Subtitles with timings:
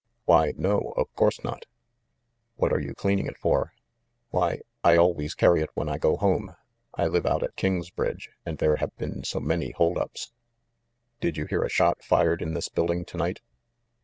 [0.25, 1.67] "Why, no— of course not!"
[2.55, 3.75] "What were you cleaning it for?"
[4.31, 6.55] "Why— I always carry it when I go home.
[6.95, 10.31] I live out at Kingsbridge, and there have been so many hold ups—"
[11.19, 13.41] "Did you hear a shot fired in this building to night